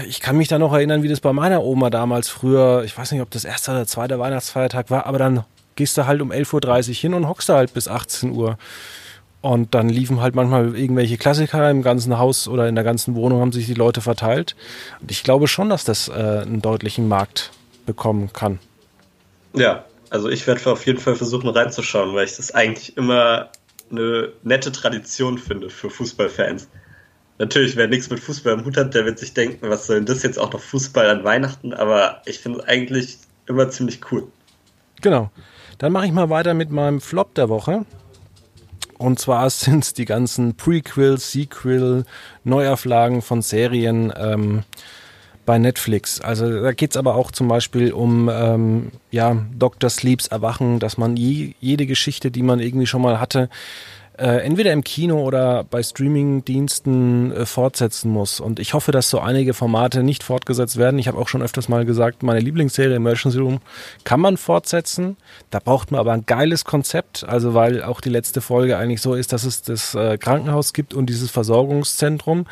[0.07, 3.11] ich kann mich da noch erinnern, wie das bei meiner Oma damals früher, ich weiß
[3.11, 5.43] nicht, ob das erste oder zweite Weihnachtsfeiertag war, aber dann
[5.75, 8.57] gehst du halt um 11.30 Uhr hin und hockst da halt bis 18 Uhr.
[9.41, 13.41] Und dann liefen halt manchmal irgendwelche Klassiker im ganzen Haus oder in der ganzen Wohnung
[13.41, 14.55] haben sich die Leute verteilt.
[15.01, 17.51] Und ich glaube schon, dass das äh, einen deutlichen Markt
[17.85, 18.57] bekommen kann.
[19.53, 23.49] Ja, also ich werde auf jeden Fall versuchen reinzuschauen, weil ich das eigentlich immer
[23.91, 26.67] eine nette Tradition finde für Fußballfans.
[27.37, 30.05] Natürlich, wer nichts mit Fußball im Hut hat, der wird sich denken, was soll denn
[30.05, 31.73] das jetzt auch noch Fußball an Weihnachten?
[31.73, 34.27] Aber ich finde es eigentlich immer ziemlich cool.
[35.01, 35.29] Genau.
[35.77, 37.85] Dann mache ich mal weiter mit meinem Flop der Woche.
[38.97, 42.05] Und zwar sind es die ganzen Prequel, Sequel,
[42.43, 44.13] Neuauflagen von Serien.
[44.15, 44.63] Ähm,
[45.45, 46.21] bei Netflix.
[46.21, 49.89] Also da geht's aber auch zum Beispiel um ähm, ja, Dr.
[49.89, 53.49] Sleeps Erwachen, dass man je, jede Geschichte, die man irgendwie schon mal hatte,
[54.17, 58.39] äh, entweder im Kino oder bei Streaming-Diensten äh, fortsetzen muss.
[58.39, 60.99] Und ich hoffe, dass so einige Formate nicht fortgesetzt werden.
[60.99, 63.59] Ich habe auch schon öfters mal gesagt, meine Lieblingsserie Emergency Room
[64.03, 65.17] kann man fortsetzen.
[65.49, 69.15] Da braucht man aber ein geiles Konzept, also weil auch die letzte Folge eigentlich so
[69.15, 72.45] ist, dass es das äh, Krankenhaus gibt und dieses Versorgungszentrum,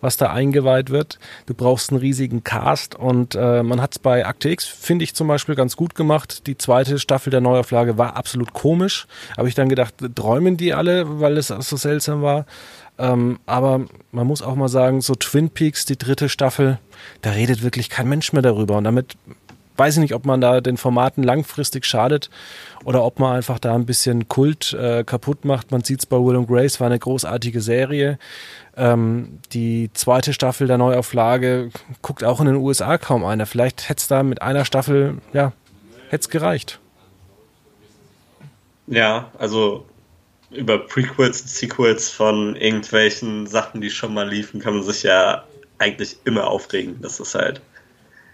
[0.00, 1.18] was da eingeweiht wird.
[1.46, 5.14] Du brauchst einen riesigen Cast und äh, man hat es bei Akte X, finde ich
[5.14, 6.46] zum Beispiel, ganz gut gemacht.
[6.46, 9.06] Die zweite Staffel der Neuauflage war absolut komisch.
[9.36, 11.09] Habe ich dann gedacht, träumen die alle?
[11.18, 12.46] Weil es so seltsam war.
[12.98, 16.78] Ähm, aber man muss auch mal sagen, so Twin Peaks, die dritte Staffel,
[17.22, 18.76] da redet wirklich kein Mensch mehr darüber.
[18.76, 19.16] Und damit
[19.80, 22.28] weiß ich nicht, ob man da den Formaten langfristig schadet
[22.84, 25.70] oder ob man einfach da ein bisschen Kult äh, kaputt macht.
[25.70, 28.18] Man sieht es bei Will and Grace, war eine großartige Serie.
[28.76, 31.70] Ähm, die zweite Staffel der Neuauflage
[32.02, 33.46] guckt auch in den USA kaum einer.
[33.46, 35.52] Vielleicht hätte es da mit einer Staffel, ja,
[36.10, 36.78] hätte es gereicht.
[38.86, 39.86] Ja, also
[40.50, 45.44] über Prequels und Sequels von irgendwelchen Sachen, die schon mal liefen, kann man sich ja
[45.78, 47.00] eigentlich immer aufregen.
[47.00, 47.60] Das ist halt,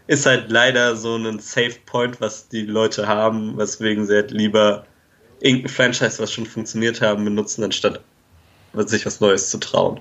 [0.06, 4.86] ist halt leider so ein Safe Point, was die Leute haben, weswegen sie halt lieber
[5.40, 8.00] irgendein Franchise, was schon funktioniert haben, benutzen, anstatt
[8.72, 10.00] sich was Neues zu trauen.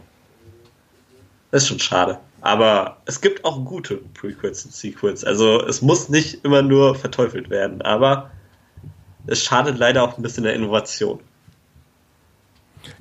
[1.51, 2.19] Das ist schon schade.
[2.41, 5.23] Aber es gibt auch gute Prequels und Sequels.
[5.23, 8.32] Also es muss nicht immer nur verteufelt werden, aber
[9.28, 11.19] es schadet leider auch ein bisschen der Innovation.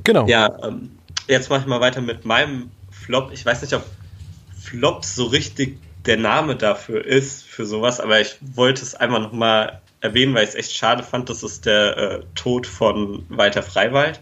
[0.02, 0.26] Genau.
[0.26, 3.30] Ja, ähm, jetzt mache ich mal weiter mit meinem Flop.
[3.32, 3.84] Ich weiß nicht, ob
[4.58, 9.80] Flop so richtig der Name dafür ist, für sowas, aber ich wollte es einfach nochmal
[10.00, 11.30] erwähnen, weil ich es echt schade fand.
[11.30, 14.20] Das ist der äh, Tod von Walter Freiwald.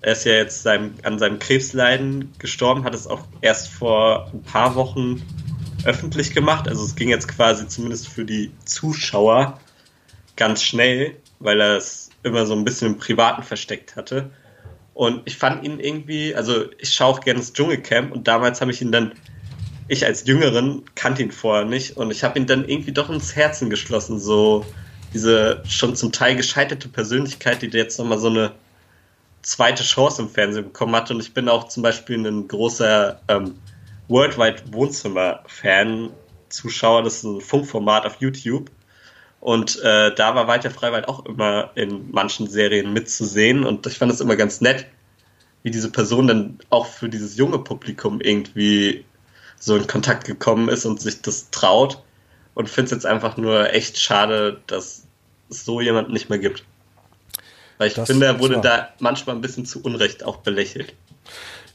[0.00, 4.42] Er ist ja jetzt seinem, an seinem Krebsleiden gestorben, hat es auch erst vor ein
[4.42, 5.22] paar Wochen
[5.84, 6.68] öffentlich gemacht.
[6.68, 9.60] Also es ging jetzt quasi zumindest für die Zuschauer
[10.36, 14.30] ganz schnell, weil er es immer so ein bisschen im Privaten versteckt hatte.
[14.94, 18.72] Und ich fand ihn irgendwie, also ich schaue auch gerne das Dschungelcamp und damals habe
[18.72, 19.12] ich ihn dann,
[19.86, 23.36] ich als Jüngeren kannte ihn vorher nicht und ich habe ihn dann irgendwie doch ins
[23.36, 24.66] Herzen geschlossen, so
[25.14, 28.52] diese schon zum Teil gescheiterte Persönlichkeit, die jetzt nochmal so eine
[29.42, 31.10] zweite Chance im Fernsehen bekommen hat.
[31.10, 33.54] Und ich bin auch zum Beispiel ein großer ähm,
[34.08, 36.10] Worldwide Wohnzimmer-Fan,
[36.48, 38.70] Zuschauer, das ist ein Funkformat auf YouTube.
[39.40, 43.64] Und äh, da war Walter Freiwald auch immer in manchen Serien mitzusehen.
[43.64, 44.86] Und ich fand es immer ganz nett,
[45.62, 49.04] wie diese Person dann auch für dieses junge Publikum irgendwie
[49.58, 52.02] so in Kontakt gekommen ist und sich das traut.
[52.54, 55.04] Und finde es jetzt einfach nur echt schade, dass
[55.48, 56.64] es so jemanden nicht mehr gibt.
[57.78, 60.94] Weil ich das finde, er wurde da manchmal ein bisschen zu Unrecht auch belächelt.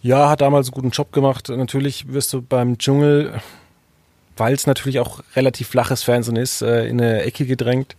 [0.02, 1.48] Ja, hat damals einen guten Job gemacht.
[1.48, 3.42] Natürlich wirst du beim Dschungel
[4.38, 7.96] weil es natürlich auch relativ flaches Fernsehen ist, äh, in eine Ecke gedrängt.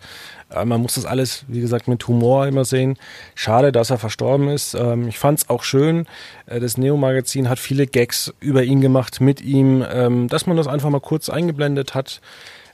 [0.51, 2.97] Äh, man muss das alles, wie gesagt, mit Humor immer sehen.
[3.35, 4.75] Schade, dass er verstorben ist.
[4.75, 6.07] Ähm, ich fand es auch schön.
[6.47, 10.67] Äh, das Neo-Magazin hat viele Gags über ihn gemacht, mit ihm, ähm, dass man das
[10.67, 12.21] einfach mal kurz eingeblendet hat.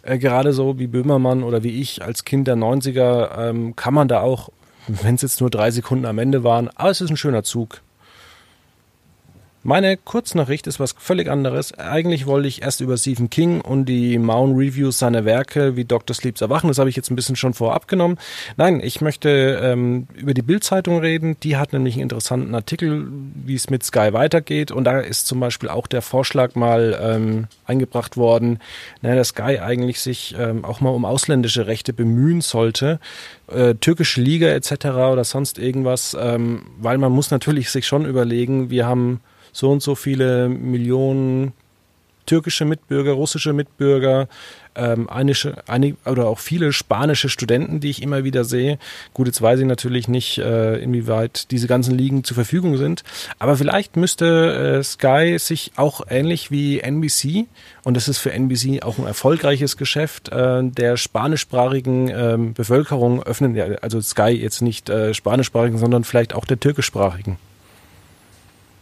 [0.02, 4.08] Äh, gerade so wie Böhmermann oder wie ich als Kind der 90er ähm, kann man
[4.08, 4.50] da auch,
[4.86, 7.82] wenn es jetzt nur drei Sekunden am Ende waren, aber es ist ein schöner Zug.
[9.62, 11.78] Meine Kurznachricht ist was völlig anderes.
[11.78, 16.16] Eigentlich wollte ich erst über Stephen King und die Maun Reviews seiner Werke wie Dr.
[16.16, 18.16] Sleeps Erwachen, das habe ich jetzt ein bisschen schon vorab genommen.
[18.56, 21.36] Nein, ich möchte ähm, über die Bildzeitung reden.
[21.42, 24.70] Die hat nämlich einen interessanten Artikel, wie es mit Sky weitergeht.
[24.70, 28.60] Und da ist zum Beispiel auch der Vorschlag mal ähm, eingebracht worden,
[29.02, 32.98] na, dass Sky eigentlich sich ähm, auch mal um ausländische Rechte bemühen sollte.
[33.46, 34.86] Äh, türkische Liga etc.
[34.86, 39.20] oder sonst irgendwas, ähm, weil man muss natürlich sich schon überlegen, wir haben
[39.52, 41.52] so und so viele Millionen
[42.30, 44.28] türkische Mitbürger, russische Mitbürger,
[44.76, 48.78] ähm, einische, einig, oder auch viele spanische Studenten, die ich immer wieder sehe.
[49.14, 53.02] Gut, jetzt weiß ich natürlich nicht, äh, inwieweit diese ganzen Ligen zur Verfügung sind,
[53.40, 57.46] aber vielleicht müsste äh, Sky sich auch ähnlich wie NBC,
[57.82, 63.56] und das ist für NBC auch ein erfolgreiches Geschäft, äh, der spanischsprachigen ähm, Bevölkerung öffnen,
[63.56, 67.38] ja, also Sky jetzt nicht äh, spanischsprachigen, sondern vielleicht auch der türkischsprachigen.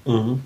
[0.05, 0.43] Mhm.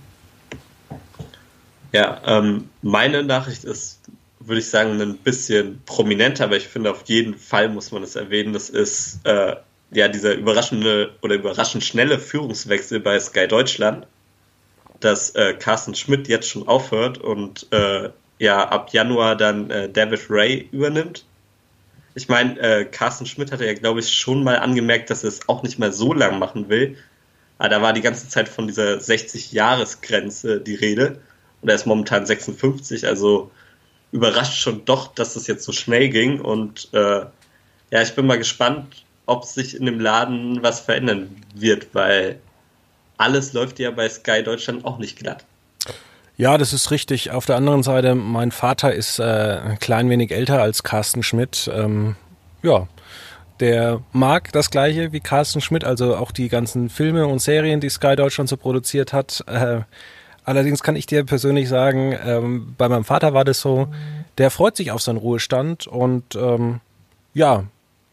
[1.92, 4.00] Ja, ähm, meine Nachricht ist,
[4.40, 8.16] würde ich sagen, ein bisschen prominenter, aber ich finde, auf jeden Fall muss man es
[8.16, 8.54] erwähnen.
[8.54, 9.56] Das ist äh,
[9.92, 14.06] ja dieser überraschende oder überraschend schnelle Führungswechsel bei Sky Deutschland,
[15.00, 20.26] dass äh, Carsten Schmidt jetzt schon aufhört und äh, ja ab Januar dann äh, David
[20.30, 21.26] Ray übernimmt.
[22.14, 25.48] Ich meine, äh, Carsten Schmidt hatte ja, glaube ich, schon mal angemerkt, dass er es
[25.48, 26.96] auch nicht mehr so lang machen will.
[27.58, 31.20] Aber da war die ganze Zeit von dieser 60-Jahres-Grenze die Rede
[31.62, 33.50] und er ist momentan 56, also
[34.10, 37.24] überrascht schon doch, dass es jetzt so schnell ging und äh,
[37.90, 42.38] ja, ich bin mal gespannt, ob sich in dem Laden was verändern wird, weil
[43.16, 45.44] alles läuft ja bei Sky Deutschland auch nicht glatt.
[46.36, 47.30] Ja, das ist richtig.
[47.30, 51.70] Auf der anderen Seite, mein Vater ist äh, ein klein wenig älter als Carsten Schmidt.
[51.72, 52.16] Ähm,
[52.62, 52.88] ja,
[53.60, 57.90] der mag das gleiche wie Carsten Schmidt, also auch die ganzen Filme und Serien, die
[57.90, 59.44] Sky Deutschland so produziert hat.
[59.46, 59.82] Äh,
[60.44, 63.88] Allerdings kann ich dir persönlich sagen, ähm, bei meinem Vater war das so,
[64.38, 66.80] der freut sich auf seinen Ruhestand und ähm,
[67.34, 67.64] ja,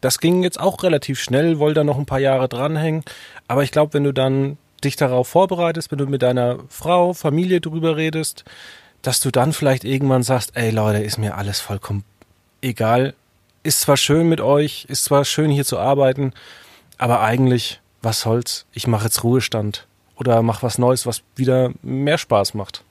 [0.01, 3.03] das ging jetzt auch relativ schnell, wollte da noch ein paar Jahre dranhängen.
[3.47, 7.59] Aber ich glaube, wenn du dann dich darauf vorbereitest, wenn du mit deiner Frau, Familie
[7.59, 8.45] drüber redest,
[9.01, 12.03] dass du dann vielleicht irgendwann sagst, ey Leute, ist mir alles vollkommen
[12.61, 13.13] egal,
[13.63, 16.33] ist zwar schön mit euch, ist zwar schön hier zu arbeiten,
[16.97, 18.65] aber eigentlich, was soll's?
[18.73, 19.87] Ich mache jetzt Ruhestand
[20.19, 22.83] oder mache was Neues, was wieder mehr Spaß macht.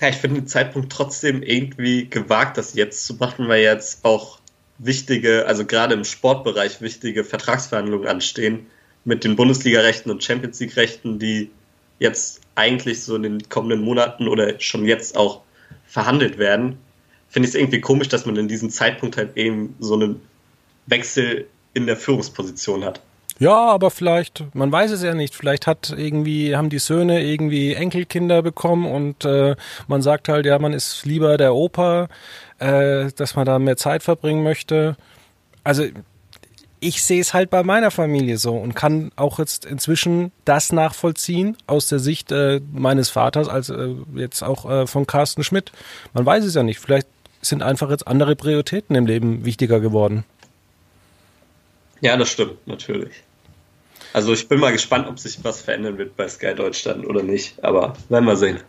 [0.00, 4.38] Ja, ich finde den Zeitpunkt trotzdem irgendwie gewagt, das jetzt zu machen, weil jetzt auch
[4.78, 8.66] wichtige, also gerade im Sportbereich wichtige Vertragsverhandlungen anstehen
[9.04, 11.50] mit den Bundesliga-Rechten und Champions League-Rechten, die
[11.98, 15.42] jetzt eigentlich so in den kommenden Monaten oder schon jetzt auch
[15.86, 16.78] verhandelt werden.
[17.28, 20.20] Finde ich es irgendwie komisch, dass man in diesem Zeitpunkt halt eben so einen
[20.86, 23.00] Wechsel in der Führungsposition hat.
[23.40, 27.74] Ja, aber vielleicht, man weiß es ja nicht, vielleicht hat irgendwie, haben die Söhne irgendwie
[27.74, 29.56] Enkelkinder bekommen und äh,
[29.88, 32.08] man sagt halt, ja, man ist lieber der Opa,
[32.60, 34.96] äh, dass man da mehr Zeit verbringen möchte.
[35.64, 35.84] Also
[36.78, 41.56] ich sehe es halt bei meiner Familie so und kann auch jetzt inzwischen das nachvollziehen
[41.66, 45.72] aus der Sicht äh, meines Vaters, als äh, jetzt auch äh, von Carsten Schmidt.
[46.12, 46.78] Man weiß es ja nicht.
[46.78, 47.08] Vielleicht
[47.40, 50.24] sind einfach jetzt andere Prioritäten im Leben wichtiger geworden.
[52.00, 53.23] Ja, das stimmt, natürlich.
[54.14, 57.62] Also ich bin mal gespannt, ob sich was verändern wird bei Sky Deutschland oder nicht,
[57.64, 58.60] aber werden wir sehen.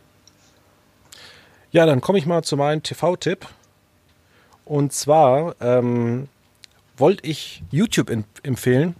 [1.69, 3.45] Ja, dann komme ich mal zu meinem TV-Tipp.
[4.65, 6.29] Und zwar ähm,
[6.97, 8.09] wollte ich YouTube
[8.41, 8.95] empfehlen.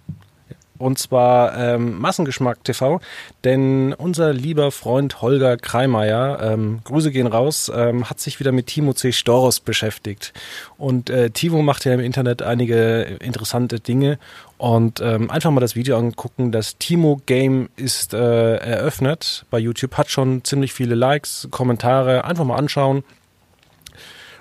[0.77, 2.99] Und zwar ähm, Massengeschmack TV,
[3.43, 8.67] denn unser lieber Freund Holger Kreimeier, ähm, Grüße gehen raus, ähm, hat sich wieder mit
[8.67, 9.11] Timo C.
[9.11, 10.33] Storos beschäftigt.
[10.77, 14.19] Und äh, Timo macht ja im Internet einige interessante Dinge.
[14.57, 16.51] Und ähm, einfach mal das Video angucken.
[16.51, 22.25] Das Timo Game ist äh, eröffnet bei YouTube, hat schon ziemlich viele Likes, Kommentare.
[22.25, 23.03] Einfach mal anschauen.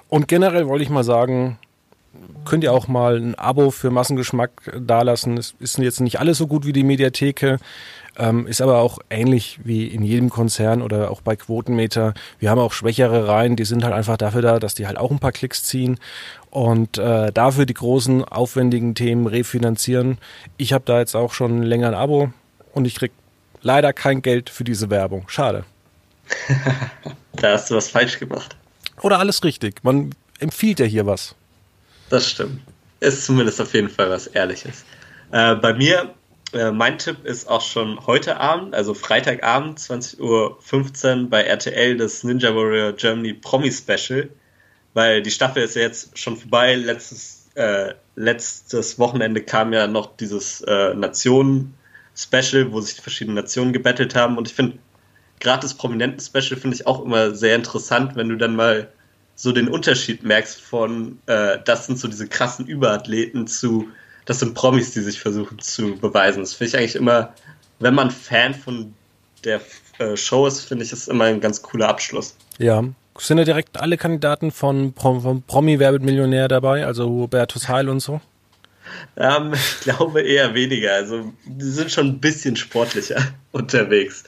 [0.09, 1.59] Und generell wollte ich mal sagen,
[2.45, 5.39] könnt ihr auch mal ein Abo für Massengeschmack dalassen.
[5.39, 7.59] Es ist jetzt nicht alles so gut wie die Mediatheke,
[8.17, 12.15] ähm, ist aber auch ähnlich wie in jedem Konzern oder auch bei Quotenmeter.
[12.39, 15.11] Wir haben auch schwächere Reihen, die sind halt einfach dafür da, dass die halt auch
[15.11, 15.99] ein paar Klicks ziehen
[16.51, 20.19] und äh, dafür die großen, aufwendigen Themen refinanzieren.
[20.57, 22.33] Ich habe da jetzt auch schon länger ein Abo
[22.73, 23.13] und ich krieg
[23.63, 25.29] leider kein Geld für diese Werbung.
[25.29, 25.65] Schade.
[27.33, 28.57] da hast du was falsch gemacht.
[29.03, 29.83] Oder alles richtig.
[29.83, 31.35] Man empfiehlt ja hier was.
[32.15, 32.61] Das stimmt.
[33.01, 34.85] Ist zumindest auf jeden Fall was Ehrliches.
[35.33, 36.15] Äh, bei mir,
[36.53, 40.21] äh, mein Tipp ist auch schon heute Abend, also Freitagabend, 20.15
[41.23, 44.29] Uhr bei RTL, das Ninja Warrior Germany Promi Special,
[44.93, 46.77] weil die Staffel ist ja jetzt schon vorbei.
[46.77, 53.73] Letztes, äh, letztes Wochenende kam ja noch dieses äh, Nationen-Special, wo sich die verschiedenen Nationen
[53.73, 54.79] gebettelt haben und ich finde,
[55.41, 58.89] gerade das Prominenten-Special finde ich auch immer sehr interessant, wenn du dann mal
[59.35, 63.89] so den Unterschied merkst von, äh, das sind so diese krassen Überathleten zu,
[64.27, 66.41] das sind Promis, die sich versuchen zu beweisen.
[66.41, 67.35] Das finde ich eigentlich immer,
[67.81, 68.95] wenn man Fan von
[69.45, 69.61] der
[69.99, 72.37] äh, Show ist, finde ich es immer ein ganz cooler Abschluss.
[72.59, 72.85] Ja.
[73.17, 77.89] Sind da direkt alle Kandidaten von, Prom von Promi Werbet Millionär dabei, also Hubertus Heil
[77.89, 78.21] und so?
[79.17, 80.95] Ähm, ich glaube eher weniger.
[80.95, 83.23] Also, die sind schon ein bisschen sportlicher
[83.53, 84.25] unterwegs.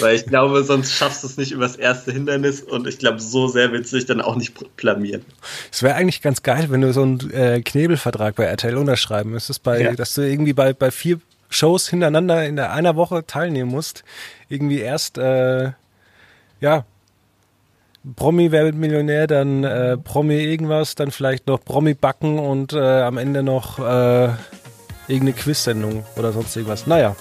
[0.00, 3.48] Weil ich glaube, sonst schaffst du es nicht übers erste Hindernis und ich glaube, so
[3.48, 5.24] sehr willst du dich dann auch nicht blamieren.
[5.70, 9.62] Es wäre eigentlich ganz geil, wenn du so einen äh, Knebelvertrag bei RTL unterschreiben müsstest,
[9.62, 9.92] bei, ja.
[9.94, 14.04] dass du irgendwie bei, bei vier Shows hintereinander in der einer Woche teilnehmen musst.
[14.48, 15.72] Irgendwie erst, äh,
[16.60, 16.84] ja,
[18.16, 23.16] Promi wer Millionär, dann äh, Promi irgendwas, dann vielleicht noch Promi backen und äh, am
[23.16, 24.30] Ende noch äh,
[25.06, 26.86] irgendeine Quiz-Sendung oder sonst irgendwas.
[26.86, 27.14] Naja.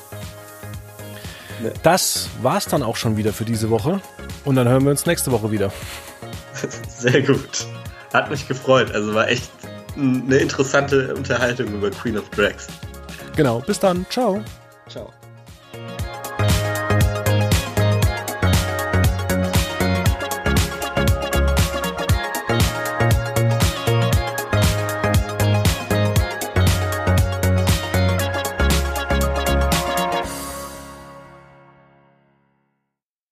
[1.83, 4.01] Das war's dann auch schon wieder für diese Woche.
[4.45, 5.71] Und dann hören wir uns nächste Woche wieder.
[6.87, 7.65] Sehr gut.
[8.13, 8.91] Hat mich gefreut.
[8.93, 9.51] Also war echt
[9.95, 12.67] eine interessante Unterhaltung über Queen of Drags.
[13.35, 13.59] Genau.
[13.59, 14.05] Bis dann.
[14.09, 14.41] Ciao.
[14.87, 15.11] Ciao.